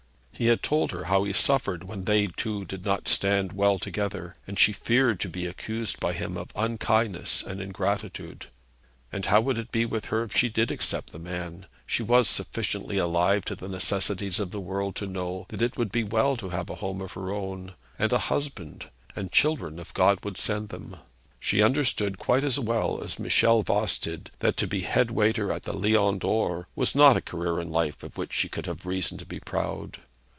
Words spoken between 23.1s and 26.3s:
Michel Voss did that to be head waiter at the Lion